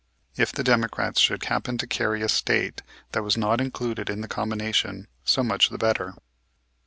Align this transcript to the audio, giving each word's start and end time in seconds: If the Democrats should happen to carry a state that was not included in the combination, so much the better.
If 0.35 0.51
the 0.51 0.63
Democrats 0.63 1.19
should 1.19 1.43
happen 1.43 1.77
to 1.77 1.85
carry 1.85 2.23
a 2.23 2.27
state 2.27 2.81
that 3.11 3.21
was 3.21 3.37
not 3.37 3.61
included 3.61 4.09
in 4.09 4.21
the 4.21 4.27
combination, 4.27 5.05
so 5.23 5.43
much 5.43 5.69
the 5.69 5.77
better. 5.77 6.15